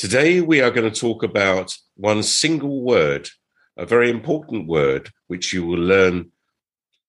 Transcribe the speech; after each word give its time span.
Today, 0.00 0.40
we 0.40 0.62
are 0.62 0.70
going 0.70 0.90
to 0.90 0.98
talk 0.98 1.22
about 1.22 1.76
one 1.94 2.22
single 2.22 2.80
word, 2.80 3.28
a 3.76 3.84
very 3.84 4.08
important 4.08 4.66
word, 4.66 5.10
which 5.26 5.52
you 5.52 5.66
will 5.66 5.78
learn 5.78 6.32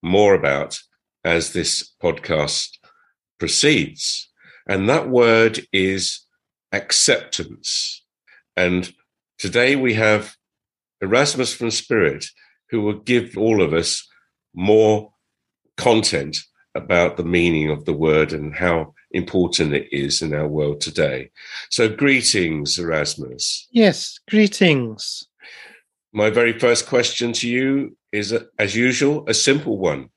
more 0.03 0.33
about 0.33 0.77
as 1.23 1.53
this 1.53 1.93
podcast 2.03 2.67
proceeds. 3.39 4.29
And 4.67 4.89
that 4.89 5.07
word 5.07 5.65
is 5.71 6.25
acceptance. 6.73 8.03
And 8.57 8.93
today 9.37 9.77
we 9.77 9.93
have 9.93 10.35
Erasmus 10.99 11.53
from 11.53 11.71
Spirit, 11.71 12.25
who 12.71 12.81
will 12.81 12.99
give 12.99 13.37
all 13.37 13.61
of 13.61 13.73
us 13.73 14.05
more 14.53 15.13
content 15.77 16.35
about 16.75 17.15
the 17.15 17.23
meaning 17.23 17.71
of 17.71 17.85
the 17.85 17.93
word 17.93 18.33
and 18.33 18.53
how 18.53 18.95
important 19.13 19.73
it 19.73 19.87
is 19.91 20.21
in 20.21 20.33
our 20.33 20.47
world 20.47 20.81
today. 20.81 21.29
So, 21.69 21.89
greetings, 21.89 22.77
Erasmus. 22.79 23.67
Yes, 23.71 24.19
greetings. 24.29 25.27
My 26.13 26.29
very 26.29 26.57
first 26.57 26.87
question 26.87 27.31
to 27.33 27.49
you 27.49 27.97
is, 28.11 28.33
as 28.59 28.75
usual, 28.75 29.23
a 29.27 29.33
simple 29.33 29.77
one. 29.77 30.09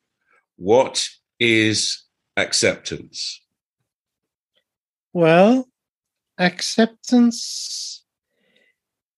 What 0.57 1.07
is 1.39 2.03
acceptance? 2.37 3.41
Well, 5.13 5.69
acceptance 6.39 8.05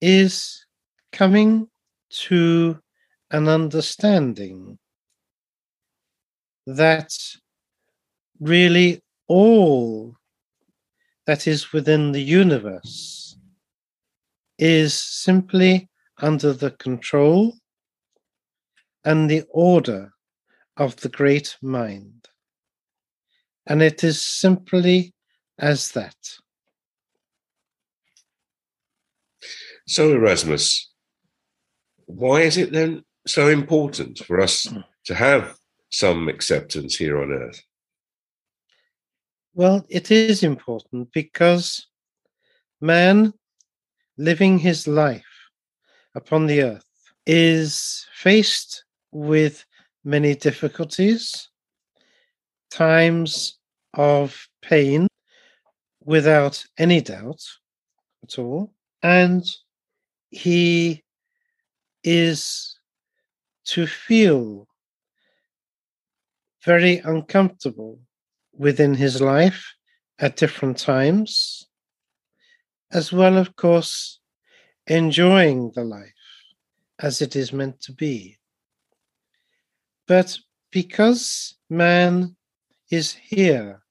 is 0.00 0.66
coming 1.12 1.68
to 2.10 2.78
an 3.30 3.48
understanding 3.48 4.78
that 6.66 7.12
really 8.40 9.02
all 9.28 10.16
that 11.26 11.46
is 11.46 11.72
within 11.72 12.12
the 12.12 12.22
universe 12.22 13.38
is 14.58 14.94
simply 14.94 15.88
under 16.18 16.52
the 16.52 16.70
control 16.70 17.54
and 19.04 19.30
the 19.30 19.44
order 19.50 20.12
of 20.76 20.96
the 20.96 21.08
great 21.08 21.56
mind. 21.62 22.28
And 23.66 23.82
it 23.82 24.04
is 24.04 24.24
simply 24.24 25.14
as 25.58 25.92
that. 25.92 26.16
So, 29.88 30.12
Erasmus, 30.12 30.92
why 32.06 32.42
is 32.42 32.56
it 32.56 32.72
then 32.72 33.04
so 33.26 33.48
important 33.48 34.18
for 34.18 34.40
us 34.40 34.66
to 35.04 35.14
have 35.14 35.56
some 35.92 36.28
acceptance 36.28 36.96
here 36.96 37.20
on 37.20 37.30
earth? 37.30 37.62
Well, 39.56 39.86
it 39.88 40.10
is 40.10 40.42
important 40.42 41.10
because 41.14 41.86
man 42.82 43.32
living 44.18 44.58
his 44.58 44.86
life 44.86 45.24
upon 46.14 46.44
the 46.46 46.60
earth 46.62 46.84
is 47.24 48.06
faced 48.12 48.84
with 49.12 49.64
many 50.04 50.34
difficulties, 50.34 51.48
times 52.70 53.58
of 53.94 54.46
pain 54.60 55.08
without 56.04 56.62
any 56.76 57.00
doubt 57.00 57.42
at 58.24 58.38
all, 58.38 58.74
and 59.02 59.42
he 60.32 61.02
is 62.04 62.78
to 63.64 63.86
feel 63.86 64.68
very 66.62 66.98
uncomfortable 66.98 67.98
within 68.58 68.94
his 68.94 69.20
life 69.20 69.74
at 70.18 70.36
different 70.36 70.78
times, 70.78 71.68
as 72.92 73.12
well, 73.12 73.36
of 73.36 73.54
course, 73.56 74.20
enjoying 74.86 75.72
the 75.74 75.84
life 75.84 76.12
as 76.98 77.20
it 77.20 77.36
is 77.36 77.52
meant 77.52 77.80
to 77.82 77.92
be. 77.92 78.38
But 80.06 80.38
because 80.70 81.56
man 81.68 82.36
is 82.90 83.12
here 83.12 83.82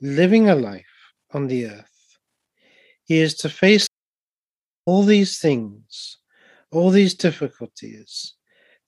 living 0.00 0.48
a 0.48 0.54
life 0.54 0.84
on 1.32 1.48
the 1.48 1.66
earth, 1.66 2.18
he 3.04 3.18
is 3.18 3.34
to 3.36 3.48
face 3.48 3.88
all 4.86 5.02
these 5.02 5.38
things, 5.38 6.18
all 6.70 6.90
these 6.90 7.14
difficulties, 7.14 8.34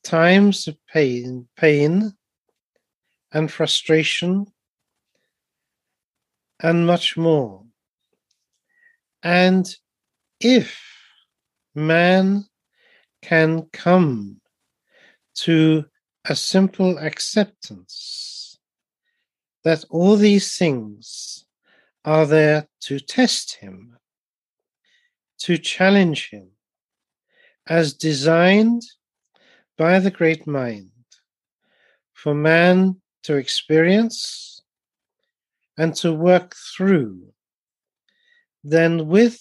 times 0.04 0.68
of 0.68 0.76
pain, 0.86 1.48
pain 1.56 2.12
and 3.32 3.50
frustration 3.50 4.46
and 6.60 6.86
much 6.86 7.16
more. 7.16 7.64
And 9.22 9.68
if 10.40 10.80
man 11.74 12.46
can 13.22 13.68
come 13.72 14.40
to 15.34 15.84
a 16.24 16.34
simple 16.34 16.98
acceptance 16.98 18.58
that 19.64 19.84
all 19.90 20.16
these 20.16 20.56
things 20.56 21.44
are 22.04 22.26
there 22.26 22.68
to 22.80 23.00
test 23.00 23.56
him, 23.56 23.98
to 25.38 25.58
challenge 25.58 26.30
him, 26.30 26.50
as 27.66 27.92
designed 27.92 28.82
by 29.76 29.98
the 29.98 30.10
great 30.10 30.46
mind 30.46 30.90
for 32.12 32.34
man 32.34 33.00
to 33.24 33.36
experience 33.36 34.55
and 35.78 35.94
to 35.96 36.12
work 36.12 36.54
through, 36.76 37.32
then 38.64 39.08
with 39.08 39.40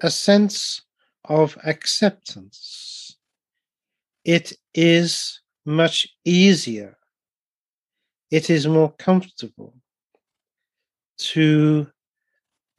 a 0.00 0.10
sense 0.10 0.82
of 1.24 1.56
acceptance, 1.64 3.16
it 4.24 4.52
is 4.74 5.40
much 5.64 6.06
easier, 6.24 6.96
it 8.30 8.50
is 8.50 8.66
more 8.66 8.92
comfortable 8.98 9.74
to 11.18 11.86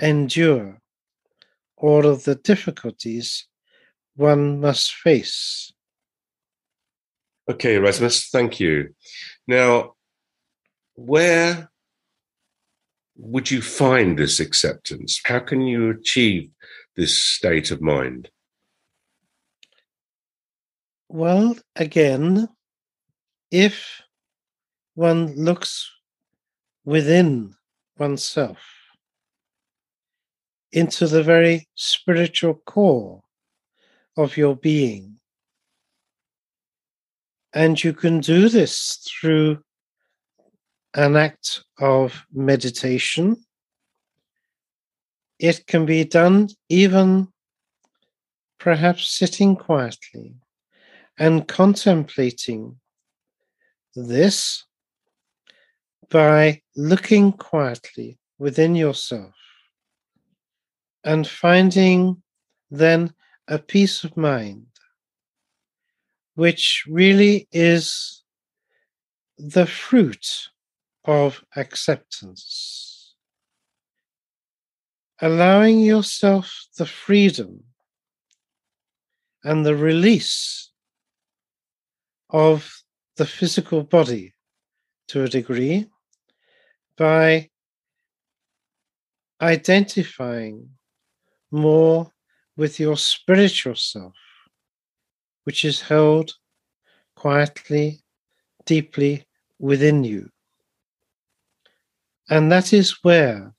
endure 0.01 0.79
all 1.77 2.05
of 2.05 2.23
the 2.23 2.35
difficulties 2.35 3.47
one 4.15 4.59
must 4.59 4.93
face. 4.93 5.71
Okay, 7.49 7.75
Erasmus, 7.75 8.27
thank 8.29 8.59
you. 8.59 8.93
Now, 9.47 9.93
where 10.95 11.71
would 13.22 13.52
you 13.52 13.62
find 13.62 14.18
this 14.18 14.40
acceptance? 14.40 15.19
How 15.25 15.40
can 15.40 15.62
you 15.62 15.90
achieve 15.90 16.50
this 16.96 17.22
state 17.22 17.69
of 17.69 17.81
mind? 17.81 18.30
Well, 21.09 21.57
again, 21.75 22.47
if 23.52 24.02
one 24.96 25.35
looks 25.35 25.91
within 26.85 27.56
oneself 27.97 28.59
into 30.72 31.07
the 31.07 31.24
very 31.24 31.68
spiritual 31.75 32.54
core 32.65 33.22
of 34.15 34.38
your 34.38 34.56
being, 34.56 35.19
and 37.54 37.83
you 37.83 37.92
can 37.94 38.22
do 38.22 38.48
this 38.48 39.06
through 39.10 39.62
an 40.94 41.15
act 41.15 41.63
of 41.80 42.25
meditation. 42.33 43.38
It 45.39 45.65
can 45.68 45.86
be 45.86 46.03
done 46.03 46.50
even 46.68 47.30
perhaps 48.59 49.09
sitting 49.09 49.56
quietly 49.56 50.36
and 51.18 51.47
contemplating 51.47 52.80
this 53.95 54.65
by 56.09 56.62
looking 56.75 57.31
quietly 57.31 58.18
within 58.38 58.75
yourself 58.75 59.33
and 61.03 61.27
finding 61.27 62.21
then 62.71 63.13
a 63.47 63.57
peace 63.57 64.03
of 64.03 64.15
mind, 64.18 64.68
which 66.36 66.83
really 66.88 67.47
is 67.51 68.24
the 69.38 69.65
fruit 69.65 70.50
of 71.09 71.44
acceptance. 71.56 73.15
allowing 75.21 75.81
yourself 75.81 76.47
the 76.77 76.85
freedom 76.85 77.61
and 79.44 79.65
the 79.65 79.75
release 79.75 80.71
of 82.29 82.83
the 83.17 83.25
physical 83.25 83.83
body 83.83 84.33
to 85.09 85.23
a 85.23 85.27
degree 85.27 85.85
by 86.95 87.50
identifying 89.41 90.69
more 91.51 92.09
with 92.55 92.79
your 92.79 92.95
spiritual 92.95 93.75
self, 93.75 94.15
which 95.44 95.65
is 95.65 95.81
held 95.81 96.33
quietly, 97.15 98.00
deeply 98.65 99.25
within 99.59 100.03
you. 100.03 100.29
And 102.29 102.51
that 102.51 102.73
is 102.73 103.03
where 103.03 103.53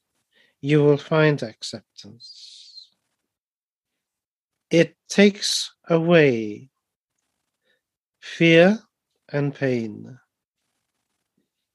you 0.60 0.82
will 0.82 0.96
find 0.96 1.42
acceptance. 1.42 2.88
It 4.70 4.96
takes 5.08 5.72
away 5.88 6.70
fear 8.20 8.78
and 9.32 9.52
pain. 9.52 10.18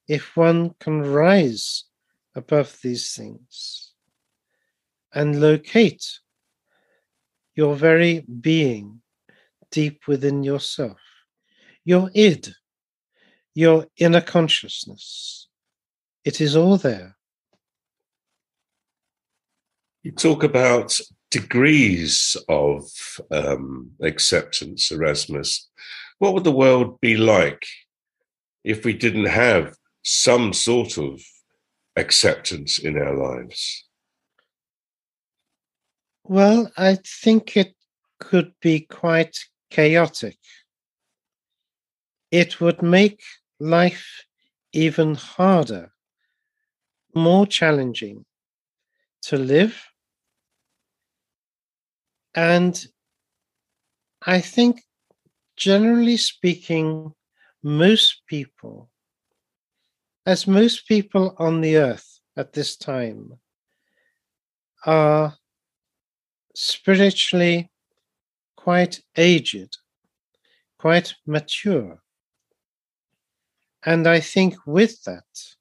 If 0.07 0.37
one 0.37 0.75
can 0.79 1.01
rise 1.01 1.83
above 2.35 2.77
these 2.81 3.13
things 3.13 3.91
and 5.13 5.41
locate 5.41 6.05
your 7.55 7.75
very 7.75 8.21
being 8.41 9.01
deep 9.71 10.07
within 10.07 10.43
yourself, 10.43 10.99
your 11.83 12.11
id, 12.13 12.53
your 13.53 13.87
inner 13.97 14.21
consciousness, 14.21 15.44
it 16.25 16.41
is 16.41 16.55
all 16.55 16.77
there. 16.77 17.15
You 20.03 20.11
talk 20.11 20.43
about 20.43 20.99
degrees 21.31 22.37
of 22.49 22.83
um, 23.31 23.91
acceptance, 24.01 24.91
Erasmus. 24.91 25.69
What 26.19 26.33
would 26.33 26.43
the 26.43 26.51
world 26.51 26.99
be 26.99 27.15
like 27.15 27.65
if 28.63 28.85
we 28.85 28.93
didn't 28.93 29.25
have 29.25 29.75
some 30.03 30.53
sort 30.53 30.97
of 30.97 31.21
acceptance 31.95 32.77
in 32.77 32.97
our 32.97 33.15
lives? 33.15 33.85
Well, 36.23 36.71
I 36.77 36.97
think 37.23 37.55
it 37.55 37.75
could 38.19 38.53
be 38.61 38.81
quite 38.81 39.37
chaotic. 39.69 40.37
It 42.31 42.59
would 42.59 42.81
make 42.81 43.21
life 43.59 44.25
even 44.73 45.15
harder, 45.15 45.94
more 47.15 47.47
challenging 47.47 48.25
to 49.23 49.37
live 49.37 49.81
and 52.35 52.85
I 54.27 54.41
think, 54.41 54.81
generally 55.55 56.17
speaking, 56.17 57.13
most 57.63 58.23
people, 58.27 58.89
as 60.25 60.47
most 60.47 60.87
people 60.87 61.35
on 61.37 61.61
the 61.61 61.77
earth 61.77 62.19
at 62.35 62.51
this 62.51 62.75
time, 62.75 63.39
are 64.85 65.37
spiritually 66.55 67.71
quite 68.57 69.01
aged, 69.15 69.77
quite 70.77 71.13
mature. 71.25 72.01
And 73.83 74.07
I 74.07 74.19
think 74.19 74.55
with 74.65 75.03
that, 75.03 75.54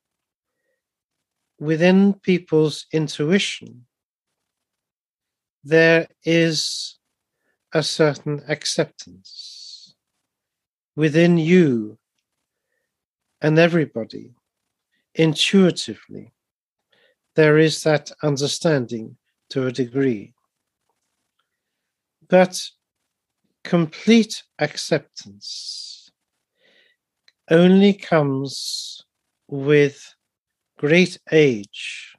within 1.65 2.13
people's 2.13 2.87
intuition, 2.93 3.87
there 5.65 6.07
is 6.25 6.99
a 7.73 7.83
certain 7.83 8.43
acceptance 8.49 9.95
within 10.95 11.39
you 11.39 11.99
and 13.41 13.59
everybody 13.59 14.35
intuitively. 15.15 16.33
There 17.35 17.59
is 17.59 17.83
that 17.83 18.13
understanding 18.23 19.17
to 19.51 19.67
a 19.67 19.73
degree. 19.73 20.35
But 22.29 22.63
complete 23.65 24.43
acceptance 24.59 26.11
only 27.51 27.95
comes 27.95 29.05
with 29.49 30.14
great 30.79 31.19
age 31.33 32.17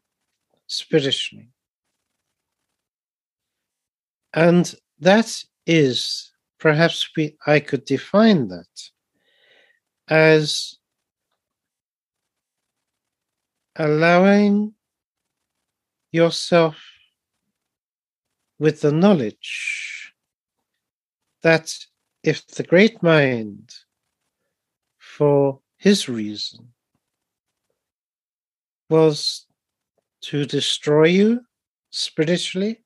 spiritually. 0.67 1.49
And 4.33 4.73
that 4.99 5.43
is, 5.65 6.31
perhaps 6.59 7.09
we, 7.15 7.37
I 7.45 7.59
could 7.59 7.85
define 7.85 8.47
that 8.49 8.89
as 10.07 10.77
allowing 13.75 14.73
yourself 16.11 16.77
with 18.59 18.81
the 18.81 18.91
knowledge 18.91 20.13
that 21.41 21.77
if 22.23 22.47
the 22.47 22.63
great 22.63 23.03
mind, 23.03 23.73
for 24.97 25.59
his 25.77 26.09
reason, 26.09 26.74
was 28.89 29.45
to 30.21 30.45
destroy 30.45 31.05
you 31.07 31.41
spiritually, 31.91 32.83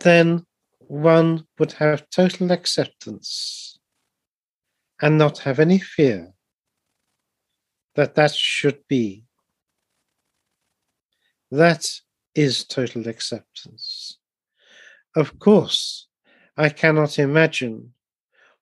then 0.00 0.44
one 0.80 1.46
would 1.58 1.72
have 1.72 2.08
total 2.10 2.50
acceptance 2.50 3.78
and 5.00 5.16
not 5.18 5.38
have 5.38 5.58
any 5.58 5.78
fear 5.78 6.32
that 7.94 8.14
that 8.14 8.32
should 8.32 8.78
be. 8.88 9.24
That 11.50 11.86
is 12.34 12.64
total 12.64 13.08
acceptance. 13.08 14.18
Of 15.14 15.38
course, 15.38 16.08
I 16.56 16.70
cannot 16.70 17.18
imagine 17.18 17.92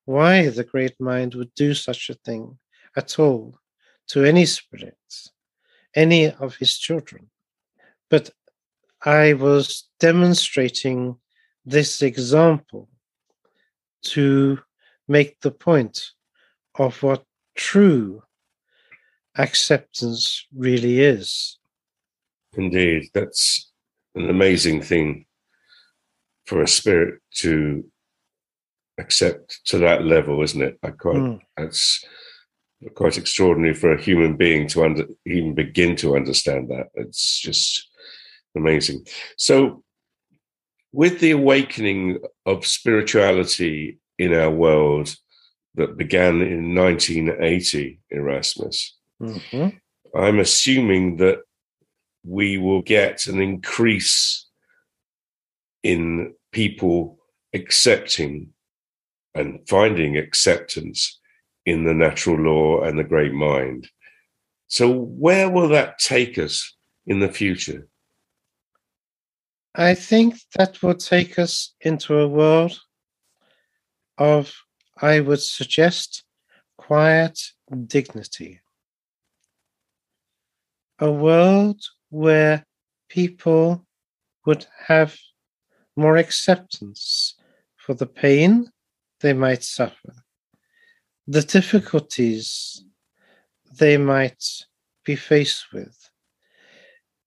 why 0.05 0.49
the 0.49 0.65
great 0.65 1.01
mind 1.01 1.35
would 1.35 1.55
do 1.55 1.75
such 1.75 2.11
a 2.11 2.15
thing 2.15 2.59
at 2.97 3.19
all 3.19 3.61
to 4.11 4.25
any 4.25 4.45
spirit, 4.47 4.97
any 5.95 6.31
of 6.31 6.57
his 6.57 6.79
children. 6.79 7.31
But 8.09 8.31
I 9.05 9.35
was 9.35 9.89
demonstrating 9.99 11.17
this 11.65 12.03
example 12.03 12.89
to 14.03 14.59
make 15.07 15.41
the 15.41 15.51
point 15.51 16.11
of 16.77 17.03
what 17.03 17.25
true 17.57 18.23
acceptance 19.37 20.47
really 20.55 21.01
is. 21.01 21.59
Indeed, 22.57 23.11
that's 23.15 23.71
an 24.15 24.29
amazing 24.29 24.83
thing 24.83 25.27
for 26.47 26.63
a 26.63 26.69
spirit 26.69 27.21
to 27.37 27.85
accept 28.99 29.61
to 29.67 29.79
that 29.79 30.05
level, 30.05 30.43
isn't 30.43 30.63
it? 30.63 30.79
I 30.83 30.91
quite 30.91 31.17
mm. 31.17 31.41
that's 31.57 32.05
quite 32.95 33.19
extraordinary 33.19 33.75
for 33.75 33.93
a 33.93 34.01
human 34.01 34.37
being 34.37 34.67
to 34.69 34.85
under, 34.85 35.07
even 35.27 35.55
begin 35.55 35.97
to 35.97 36.17
understand 36.17 36.71
that. 36.71 36.89
It's 36.95 37.39
just 37.41 37.89
amazing. 38.57 39.07
So 39.37 39.83
with 40.93 41.21
the 41.21 41.33
awakening 41.33 42.19
of 42.47 42.67
spirituality 42.67 43.99
in 44.19 44.35
our 44.35 44.51
world 44.51 45.15
that 45.75 45.97
began 45.97 46.41
in 46.41 46.75
1980, 46.75 48.01
Erasmus, 48.11 48.97
mm-hmm. 49.23 49.77
I'm 50.19 50.41
assuming 50.41 51.19
that 51.19 51.43
we 52.25 52.59
will 52.59 52.83
get 52.83 53.27
an 53.27 53.41
increase 53.41 54.47
in 55.83 56.35
people 56.53 57.19
accepting 57.55 58.53
and 59.35 59.61
finding 59.69 60.17
acceptance 60.17 61.20
in 61.67 61.85
the 61.85 61.95
natural 61.95 62.39
law 62.39 62.83
and 62.83 62.99
the 62.99 63.05
great 63.05 63.33
mind. 63.33 63.89
So, 64.67 64.91
where 64.91 65.51
will 65.51 65.69
that 65.69 65.99
take 65.99 66.39
us 66.39 66.75
in 67.07 67.21
the 67.21 67.29
future? 67.29 67.89
I 69.75 69.95
think 69.95 70.37
that 70.57 70.83
will 70.83 70.95
take 70.95 71.39
us 71.39 71.75
into 71.81 72.19
a 72.19 72.29
world 72.29 72.79
of, 74.19 74.53
I 75.01 75.21
would 75.21 75.41
suggest, 75.41 76.25
quiet 76.77 77.41
dignity. 77.87 78.61
A 80.99 81.11
world 81.11 81.81
where 82.11 82.65
people 83.09 83.87
would 84.45 84.67
have 84.87 85.17
more 85.97 86.17
acceptance 86.17 87.37
for 87.77 87.95
the 87.95 88.07
pain 88.07 88.71
they 89.21 89.33
might 89.33 89.63
suffer, 89.63 90.15
the 91.27 91.43
difficulties 91.43 92.85
they 93.79 93.97
might 93.97 94.45
be 95.05 95.17
faced 95.17 95.73
with, 95.73 96.11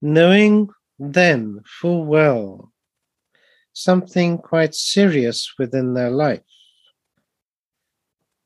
knowing 0.01 0.69
then 0.99 1.61
full 1.65 2.05
well 2.05 2.71
something 3.73 4.37
quite 4.37 4.75
serious 4.75 5.53
within 5.57 5.93
their 5.93 6.11
life 6.11 6.41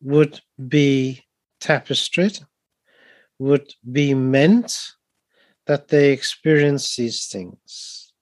would 0.01 0.39
be 0.67 1.23
tapestried, 1.59 2.39
would 3.39 3.73
be 3.91 4.13
meant 4.13 4.93
that 5.65 5.89
they 5.89 6.11
experience 6.11 6.95
these 6.95 7.27
things. 7.27 8.13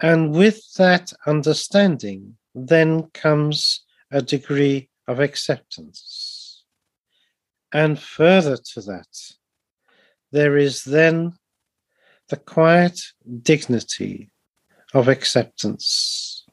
And 0.00 0.34
with 0.34 0.74
that 0.74 1.12
understanding, 1.26 2.36
then 2.54 3.08
comes 3.14 3.84
a 4.10 4.20
degree 4.20 4.88
of 5.10 5.18
acceptance. 5.18 6.62
And 7.72 7.98
further 7.98 8.56
to 8.56 8.80
that, 8.82 9.08
there 10.30 10.56
is 10.56 10.84
then 10.84 11.34
the 12.28 12.36
quiet 12.36 13.00
dignity 13.42 14.30
of 14.94 15.08
acceptance. 15.08 16.44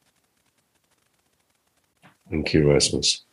Thank 2.28 2.52
you, 2.52 2.68
Rasmus. 2.68 3.24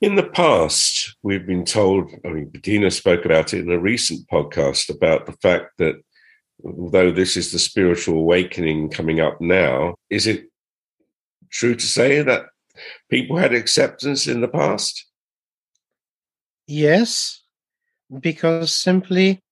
In 0.00 0.14
the 0.14 0.22
past, 0.22 1.14
we've 1.22 1.46
been 1.46 1.66
told, 1.66 2.10
I 2.24 2.28
mean, 2.28 2.46
Bettina 2.46 2.90
spoke 2.90 3.26
about 3.26 3.52
it 3.52 3.60
in 3.60 3.70
a 3.70 3.78
recent 3.78 4.26
podcast 4.28 4.88
about 4.88 5.26
the 5.26 5.36
fact 5.42 5.76
that 5.78 5.96
although 6.64 7.12
this 7.12 7.36
is 7.36 7.52
the 7.52 7.58
spiritual 7.58 8.18
awakening 8.18 8.88
coming 8.88 9.20
up 9.20 9.38
now, 9.40 9.96
is 10.08 10.26
it 10.26 10.46
true 11.50 11.74
to 11.74 11.86
say 11.86 12.22
that 12.22 12.46
people 13.10 13.36
had 13.36 13.52
acceptance 13.52 14.26
in 14.26 14.40
the 14.40 14.48
past? 14.48 15.06
Yes, 16.66 17.42
because 18.20 18.74
simply 18.74 19.42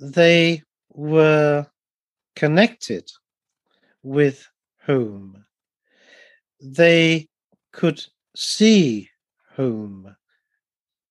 they 0.00 0.62
were 0.90 1.66
connected 2.36 3.10
with 4.02 4.48
whom. 4.82 5.44
They 6.60 7.28
could 7.72 8.04
see 8.36 9.10
home, 9.56 10.16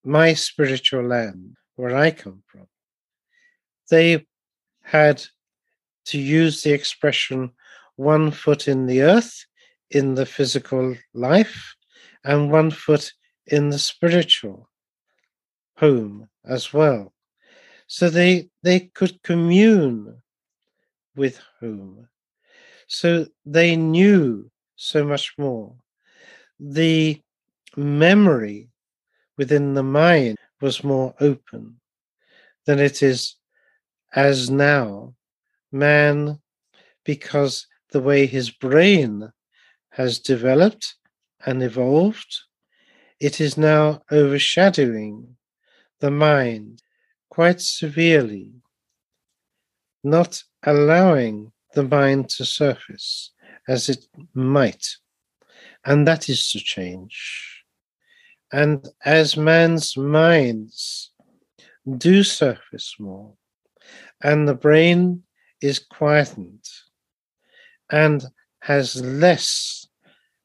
my 0.03 0.33
spiritual 0.33 1.03
land, 1.03 1.55
where 1.75 1.95
I 1.95 2.11
come 2.11 2.43
from. 2.47 2.67
They 3.89 4.25
had, 4.83 5.23
to 6.05 6.17
use 6.17 6.63
the 6.63 6.73
expression, 6.73 7.51
one 7.97 8.31
foot 8.31 8.67
in 8.67 8.85
the 8.85 9.01
earth, 9.01 9.45
in 9.91 10.15
the 10.15 10.25
physical 10.25 10.95
life, 11.13 11.75
and 12.23 12.51
one 12.51 12.71
foot 12.71 13.11
in 13.47 13.69
the 13.69 13.79
spiritual 13.79 14.69
home 15.77 16.27
as 16.45 16.73
well. 16.73 17.13
So 17.87 18.09
they, 18.09 18.49
they 18.63 18.81
could 18.81 19.21
commune 19.23 20.21
with 21.15 21.39
whom. 21.59 22.07
So 22.87 23.27
they 23.45 23.75
knew 23.75 24.51
so 24.75 25.05
much 25.05 25.33
more. 25.37 25.75
The 26.59 27.21
memory 27.75 28.69
within 29.37 29.73
the 29.73 29.83
mind 29.83 30.37
was 30.61 30.83
more 30.83 31.13
open 31.19 31.79
than 32.65 32.79
it 32.79 33.03
is 33.03 33.35
as 34.13 34.49
now. 34.49 35.13
Man, 35.71 36.39
because 37.03 37.67
the 37.91 38.01
way 38.01 38.25
his 38.25 38.49
brain 38.49 39.31
has 39.97 40.19
developed 40.19 40.93
and 41.47 41.63
evolved, 41.63 42.43
it 43.19 43.41
is 43.41 43.57
now 43.57 43.99
overshadowing 44.11 45.35
the 46.01 46.11
mind 46.11 46.83
quite 47.31 47.59
severely, 47.59 48.51
not 50.03 50.43
allowing 50.63 51.51
the 51.73 51.81
mind 51.81 52.29
to 52.29 52.45
surface 52.45 53.31
as 53.67 53.89
it 53.89 54.05
might. 54.35 54.85
And 55.83 56.07
that 56.07 56.29
is 56.29 56.51
to 56.51 56.59
change. 56.59 57.63
And 58.53 58.87
as 59.03 59.35
man's 59.35 59.97
minds 59.97 61.11
do 61.97 62.23
surface 62.23 62.95
more, 62.99 63.33
and 64.21 64.47
the 64.47 64.53
brain 64.53 65.23
is 65.59 65.79
quietened 65.79 66.63
and 67.89 68.23
has 68.61 69.01
less 69.01 69.86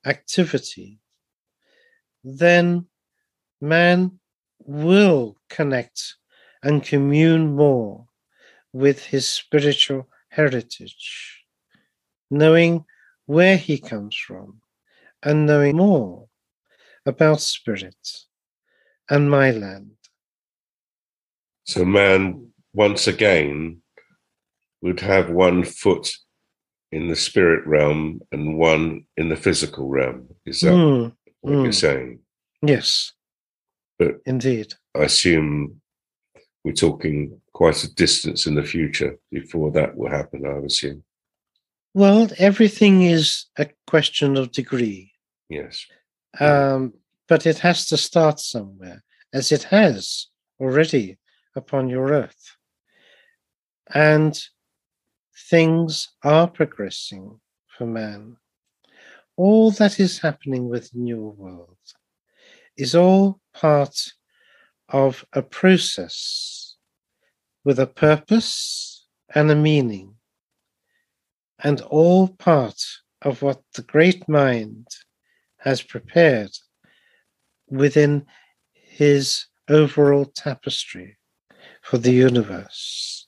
activity, 0.04 0.98
then 2.24 2.86
man 3.60 4.18
will 4.58 5.36
connect 5.48 6.16
and 6.62 6.82
commune 6.84 7.54
more 7.54 8.06
with 8.72 9.04
his 9.04 9.28
spiritual 9.28 10.08
heritage, 10.28 11.44
knowing 12.30 12.84
where 13.26 13.56
he 13.56 13.78
comes 13.78 14.16
from 14.16 14.60
and 15.22 15.46
knowing 15.46 15.76
more 15.76 16.28
about 17.06 17.40
spirit 17.40 18.24
and 19.10 19.30
my 19.30 19.50
land. 19.50 19.90
So, 21.64 21.84
man, 21.84 22.48
once 22.72 23.06
again, 23.06 23.82
would 24.80 25.00
have 25.00 25.30
one 25.30 25.64
foot 25.64 26.12
in 26.92 27.08
the 27.08 27.16
spirit 27.16 27.66
realm 27.66 28.20
and 28.30 28.58
one 28.58 29.04
in 29.16 29.30
the 29.30 29.36
physical 29.36 29.88
realm. 29.88 30.28
Is 30.44 30.60
that 30.60 30.72
mm, 30.72 31.12
what 31.40 31.52
mm. 31.54 31.62
you're 31.64 31.72
saying? 31.72 32.20
Yes. 32.62 33.12
But 33.98 34.16
indeed. 34.26 34.74
I 34.94 35.04
assume 35.04 35.80
we're 36.64 36.72
talking 36.72 37.40
quite 37.54 37.82
a 37.82 37.92
distance 37.94 38.46
in 38.46 38.54
the 38.54 38.62
future 38.62 39.18
before 39.30 39.72
that 39.72 39.96
will 39.96 40.10
happen, 40.10 40.46
I 40.46 40.64
assume. 40.64 41.02
Well, 41.94 42.28
everything 42.38 43.02
is 43.02 43.46
a 43.58 43.68
question 43.86 44.36
of 44.36 44.52
degree. 44.52 45.12
Yes. 45.48 45.86
Um, 46.38 46.94
but 47.28 47.46
it 47.46 47.58
has 47.58 47.86
to 47.88 47.96
start 47.96 48.40
somewhere, 48.40 49.02
as 49.32 49.52
it 49.52 49.64
has 49.64 50.28
already 50.60 51.18
upon 51.54 51.88
your 51.88 52.12
earth. 52.12 52.56
And 53.94 54.38
things 55.52 56.08
are 56.22 56.48
progressing 56.48 57.38
for 57.66 57.86
man. 57.86 58.38
All 59.36 59.70
that 59.72 60.00
is 60.00 60.18
happening 60.18 60.70
within 60.70 61.06
your 61.06 61.30
world 61.32 61.76
is 62.78 62.94
all 62.94 63.38
part 63.52 63.94
of 64.88 65.26
a 65.34 65.42
process 65.42 66.76
with 67.66 67.78
a 67.78 67.86
purpose 67.86 69.06
and 69.34 69.50
a 69.50 69.54
meaning, 69.54 70.14
and 71.62 71.82
all 71.82 72.28
part 72.28 72.82
of 73.20 73.42
what 73.42 73.60
the 73.74 73.82
great 73.82 74.26
mind 74.26 74.86
has 75.58 75.82
prepared 75.82 76.52
within 77.68 78.24
his 78.72 79.44
overall 79.68 80.24
tapestry 80.24 81.18
for 81.82 81.98
the 81.98 82.12
universe. 82.12 83.21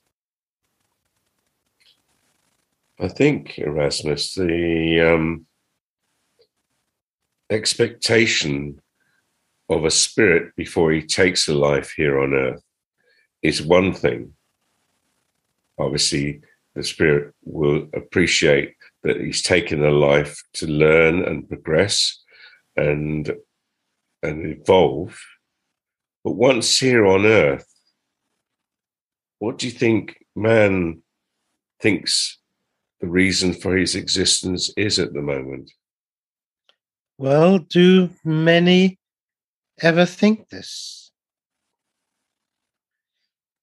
I 3.00 3.08
think, 3.08 3.58
Erasmus, 3.58 4.34
the 4.34 5.14
um, 5.14 5.46
expectation 7.50 8.80
of 9.68 9.84
a 9.84 9.90
spirit 9.90 10.54
before 10.56 10.92
he 10.92 11.02
takes 11.02 11.48
a 11.48 11.54
life 11.54 11.92
here 11.96 12.20
on 12.20 12.34
earth 12.34 12.62
is 13.42 13.60
one 13.60 13.92
thing. 13.92 14.34
Obviously, 15.76 16.40
the 16.74 16.84
spirit 16.84 17.34
will 17.42 17.88
appreciate 17.94 18.74
that 19.02 19.20
he's 19.20 19.42
taken 19.42 19.84
a 19.84 19.90
life 19.90 20.40
to 20.54 20.66
learn 20.66 21.24
and 21.24 21.48
progress 21.48 22.22
and 22.76 23.34
and 24.22 24.46
evolve. 24.46 25.20
But 26.22 26.32
once 26.32 26.78
here 26.78 27.04
on 27.06 27.26
earth, 27.26 27.66
what 29.40 29.58
do 29.58 29.66
you 29.66 29.72
think 29.72 30.24
man 30.34 31.02
thinks 31.80 32.38
the 33.04 33.10
reason 33.10 33.52
for 33.52 33.76
his 33.76 33.94
existence 33.94 34.72
is 34.76 34.98
at 34.98 35.12
the 35.12 35.20
moment? 35.20 35.70
Well, 37.18 37.58
do 37.58 38.08
many 38.24 38.98
ever 39.82 40.06
think 40.06 40.48
this? 40.48 41.12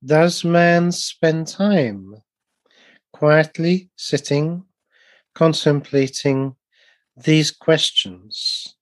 Does 0.06 0.44
man 0.44 0.92
spend 0.92 1.48
time 1.48 2.16
quietly 3.12 3.90
sitting, 3.96 4.66
contemplating 5.34 6.56
these 7.18 7.50
questions? 7.52 8.76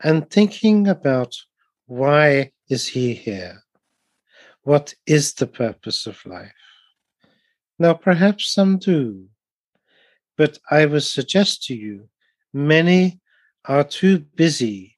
and 0.00 0.30
thinking 0.30 0.86
about 0.86 1.34
why 1.86 2.52
is 2.68 2.86
he 2.86 3.14
here? 3.14 3.62
What 4.62 4.94
is 5.06 5.34
the 5.34 5.46
purpose 5.46 6.06
of 6.06 6.24
life? 6.24 6.52
Now, 7.78 7.94
perhaps 7.94 8.52
some 8.52 8.78
do, 8.78 9.28
but 10.38 10.56
I 10.70 10.86
would 10.86 11.02
suggest 11.02 11.64
to 11.64 11.74
you 11.74 12.08
many 12.54 13.20
are 13.64 13.84
too 13.84 14.20
busy 14.20 14.96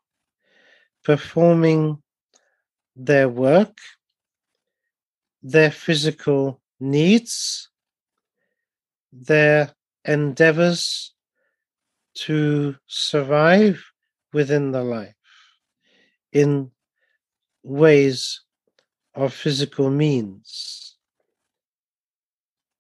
performing 1.03 2.03
their 2.95 3.29
work, 3.29 3.79
their 5.43 5.71
physical 5.71 6.61
needs, 6.79 7.71
their 9.13 9.75
endeavors 10.05 11.15
to 12.15 12.77
survive 12.87 13.83
within 14.35 14.73
the 14.73 14.85
life 14.85 15.15
in 16.33 16.71
ways 17.63 18.43
of 19.15 19.33
physical 19.33 19.91
means. 19.91 20.97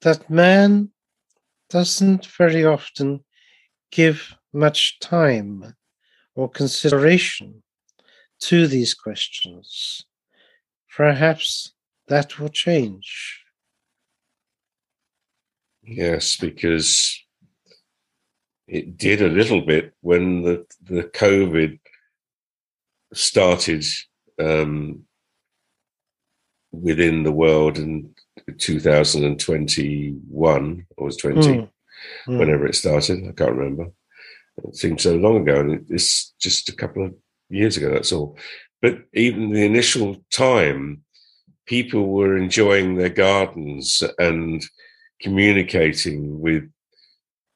That 0.02 0.28
man 0.28 0.90
doesn't 1.70 2.26
very 2.26 2.64
often 2.64 3.24
give 3.90 4.34
much 4.52 4.98
time 5.00 5.74
or 6.34 6.48
consideration 6.48 7.62
to 8.40 8.66
these 8.66 8.94
questions. 8.94 10.04
Perhaps 10.94 11.72
that 12.08 12.38
will 12.38 12.48
change. 12.48 13.40
Yes, 15.82 16.36
because 16.36 17.18
it 18.66 18.96
did 18.96 19.22
a 19.22 19.28
little 19.28 19.60
bit 19.60 19.94
when 20.00 20.42
the, 20.42 20.66
the 20.82 21.04
COVID 21.04 21.78
started 23.12 23.84
um, 24.38 25.04
within 26.72 27.22
the 27.22 27.32
world 27.32 27.78
in 27.78 28.14
2021 28.58 30.86
or 30.96 31.04
was 31.04 31.16
20 31.16 31.40
mm. 31.40 31.68
Mm. 32.28 32.38
whenever 32.38 32.66
it 32.66 32.74
started 32.74 33.26
i 33.28 33.32
can't 33.32 33.56
remember 33.56 33.90
it 34.64 34.76
seems 34.76 35.02
so 35.02 35.16
long 35.16 35.42
ago 35.42 35.60
and 35.60 35.86
it's 35.90 36.34
just 36.40 36.68
a 36.68 36.74
couple 36.74 37.04
of 37.04 37.14
years 37.48 37.76
ago 37.76 37.90
that's 37.90 38.12
all 38.12 38.36
but 38.80 38.98
even 39.12 39.50
the 39.50 39.64
initial 39.64 40.16
time 40.32 41.02
people 41.66 42.08
were 42.08 42.36
enjoying 42.36 42.96
their 42.96 43.10
gardens 43.10 44.02
and 44.18 44.64
communicating 45.20 46.40
with 46.40 46.70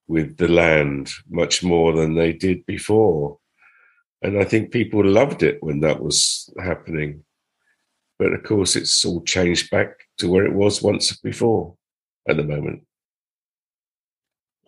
with 0.06 0.36
the 0.36 0.48
land 0.48 1.10
much 1.30 1.62
more 1.62 1.92
than 1.92 2.14
they 2.14 2.32
did 2.32 2.66
before 2.66 3.38
and 4.22 4.38
i 4.38 4.44
think 4.44 4.70
people 4.70 5.04
loved 5.04 5.42
it 5.42 5.62
when 5.62 5.80
that 5.80 6.02
was 6.02 6.52
happening 6.62 7.24
but 8.18 8.32
of 8.32 8.42
course, 8.44 8.76
it's 8.76 9.04
all 9.04 9.22
changed 9.22 9.70
back 9.70 10.03
to 10.18 10.30
where 10.30 10.44
it 10.44 10.54
was 10.54 10.82
once 10.82 11.16
before 11.16 11.76
at 12.28 12.36
the 12.36 12.44
moment. 12.44 12.84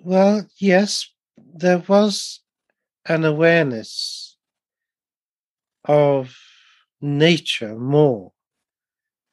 Well, 0.02 0.46
yes, 0.58 1.08
there 1.36 1.82
was 1.88 2.40
an 3.06 3.24
awareness 3.24 4.36
of 5.84 6.36
nature 7.00 7.76
more 7.76 8.32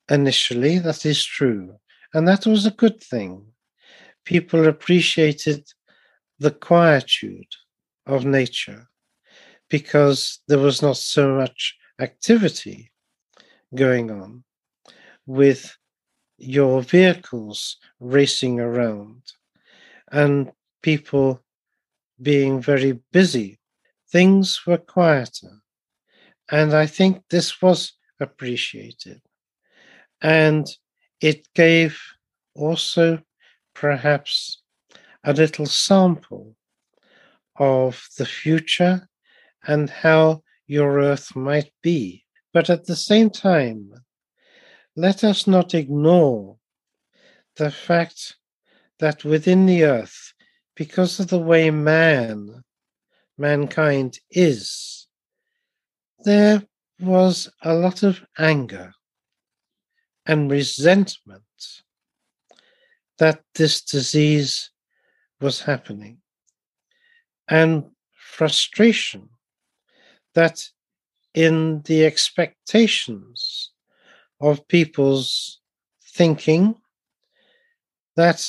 initially. 0.09 0.79
That 0.79 1.05
is 1.05 1.23
true. 1.23 1.77
And 2.13 2.27
that 2.27 2.45
was 2.45 2.65
a 2.65 2.71
good 2.71 3.01
thing. 3.01 3.45
People 4.25 4.67
appreciated 4.67 5.65
the 6.39 6.51
quietude 6.51 7.53
of 8.05 8.25
nature 8.25 8.87
because 9.69 10.39
there 10.47 10.59
was 10.59 10.81
not 10.81 10.97
so 10.97 11.35
much 11.35 11.75
activity 11.99 12.91
going 13.75 14.11
on 14.11 14.43
with 15.25 15.75
your 16.43 16.81
vehicles 16.81 17.77
racing 17.99 18.59
around 18.59 19.21
and 20.11 20.51
people 20.81 21.41
being 22.21 22.61
very 22.61 22.99
busy. 23.11 23.59
Things 24.11 24.65
were 24.65 24.77
quieter. 24.77 25.61
And 26.51 26.73
I 26.73 26.85
think 26.85 27.23
this 27.29 27.61
was 27.61 27.93
appreciated. 28.19 29.21
And 30.21 30.67
it 31.19 31.47
gave 31.55 31.99
also 32.55 33.21
perhaps 33.73 34.61
a 35.23 35.33
little 35.33 35.65
sample 35.65 36.55
of 37.55 38.07
the 38.17 38.25
future 38.25 39.07
and 39.65 39.89
how 39.89 40.43
your 40.67 40.99
earth 40.99 41.35
might 41.35 41.71
be 41.81 42.23
but 42.53 42.69
at 42.69 42.85
the 42.85 42.95
same 42.95 43.31
time, 43.31 43.91
let 44.95 45.23
us 45.23 45.47
not 45.47 45.73
ignore 45.73 46.57
the 47.55 47.71
fact 47.71 48.35
that 48.99 49.23
within 49.23 49.65
the 49.65 49.83
earth, 49.83 50.33
because 50.75 51.19
of 51.19 51.27
the 51.27 51.39
way 51.39 51.69
man, 51.71 52.63
mankind 53.37 54.19
is, 54.31 55.07
there 56.25 56.63
was 56.99 57.49
a 57.63 57.73
lot 57.73 58.03
of 58.03 58.23
anger 58.37 58.93
and 60.25 60.49
resentment 60.49 61.43
that 63.17 63.41
this 63.55 63.81
disease 63.81 64.71
was 65.41 65.61
happening, 65.61 66.19
and 67.47 67.83
frustration 68.13 69.29
that 70.33 70.63
in 71.33 71.81
the 71.83 72.05
expectations 72.05 73.72
of 74.39 74.67
people's 74.67 75.61
thinking 76.15 76.75
that 78.15 78.47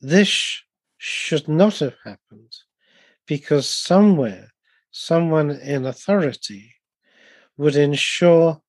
this 0.00 0.62
should 0.98 1.48
not 1.48 1.78
have 1.78 1.96
happened 2.04 2.52
because 3.26 3.68
somewhere 3.68 4.52
someone 4.90 5.50
in 5.50 5.86
authority 5.86 6.74
would 7.56 7.76
ensure 7.76 8.60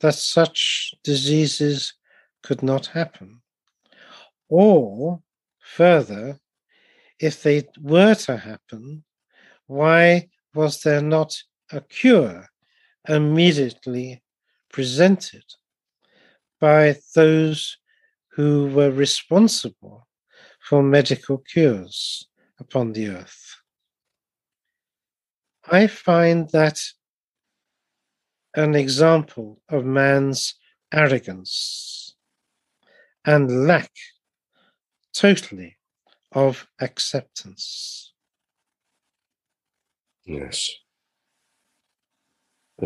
that 0.00 0.14
such 0.14 0.94
diseases 1.02 1.94
could 2.42 2.62
not 2.62 2.86
happen. 2.86 3.40
Or 4.48 5.20
further, 5.58 6.38
if 7.18 7.42
they 7.42 7.66
were 7.80 8.14
to 8.14 8.36
happen, 8.36 9.04
why 9.66 10.28
was 10.54 10.82
there 10.82 11.02
not 11.02 11.36
a 11.72 11.80
cure 11.80 12.46
immediately 13.08 14.22
presented 14.70 15.44
by 16.60 16.96
those 17.14 17.78
who 18.32 18.68
were 18.68 18.90
responsible 18.90 20.06
for 20.60 20.82
medical 20.82 21.38
cures 21.38 22.28
upon 22.58 22.92
the 22.92 23.08
earth. 23.08 23.56
I 25.70 25.86
find 25.86 26.48
that 26.50 26.80
an 28.54 28.74
example 28.74 29.60
of 29.68 29.84
man's 29.84 30.54
arrogance 30.92 32.14
and 33.24 33.66
lack 33.66 33.90
totally 35.12 35.76
of 36.32 36.66
acceptance. 36.80 38.12
Yes. 40.24 40.70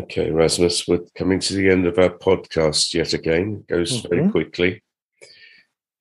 Okay, 0.03 0.31
Rasmus, 0.31 0.87
we're 0.87 1.03
coming 1.13 1.41
to 1.41 1.53
the 1.53 1.69
end 1.69 1.85
of 1.85 1.99
our 1.99 2.09
podcast 2.09 2.93
yet 2.93 3.11
again. 3.11 3.65
It 3.67 3.67
goes 3.67 3.91
mm-hmm. 3.91 4.07
very 4.07 4.31
quickly. 4.31 4.81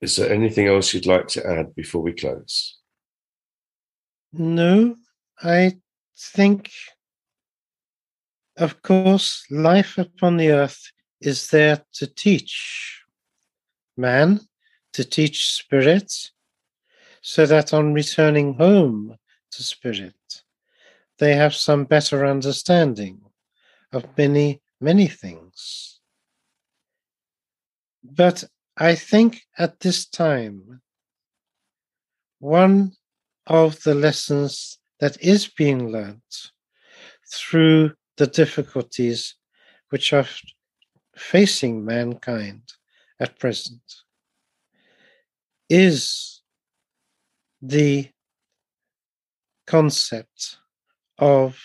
Is 0.00 0.14
there 0.14 0.32
anything 0.32 0.68
else 0.68 0.94
you'd 0.94 1.04
like 1.04 1.26
to 1.28 1.44
add 1.44 1.74
before 1.74 2.00
we 2.00 2.12
close? 2.12 2.78
No, 4.32 4.94
I 5.42 5.78
think, 6.16 6.70
of 8.56 8.80
course, 8.82 9.44
life 9.50 9.98
upon 9.98 10.37
the 10.37 10.50
earth 10.50 10.80
is 11.20 11.48
there 11.48 11.82
to 11.94 12.06
teach 12.06 13.02
man, 13.96 14.38
to 14.92 15.02
teach 15.04 15.54
spirit, 15.54 16.30
so 17.20 17.46
that 17.46 17.74
on 17.74 17.94
returning 17.94 18.54
home 18.54 19.16
to 19.50 19.62
spirit, 19.64 20.44
they 21.18 21.34
have 21.34 21.52
some 21.52 21.84
better 21.84 22.24
understanding 22.24 23.22
of 23.92 24.05
many, 24.16 24.61
many 24.81 25.07
things. 25.07 26.01
But 28.03 28.44
I 28.77 28.94
think 28.94 29.42
at 29.59 29.81
this 29.81 30.07
time, 30.07 30.81
one 32.38 32.92
of 33.46 33.83
the 33.83 33.94
lessons 33.94 34.79
that 35.01 35.20
is 35.22 35.48
being 35.48 35.90
learnt 35.90 36.51
through 37.33 37.92
the 38.16 38.27
difficulties 38.27 39.35
which 39.90 40.12
are 40.12 40.27
facing 41.16 41.85
mankind 41.85 42.62
at 43.20 43.38
present 43.38 43.83
is 45.68 46.42
the 47.61 48.09
concept 49.66 50.59
of 51.18 51.59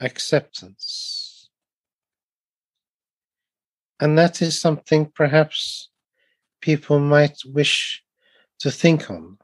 acceptance. 0.00 1.21
And 4.02 4.18
that 4.18 4.42
is 4.42 4.60
something 4.60 5.12
perhaps 5.14 5.88
people 6.60 6.98
might 6.98 7.38
wish 7.44 8.02
to 8.58 8.68
think 8.68 9.08
on. 9.08 9.38